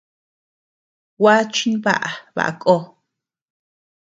Gua 1.19 1.35
chimbaʼa 1.53 2.09
baʼa 2.35 2.51
ko. 2.61 2.75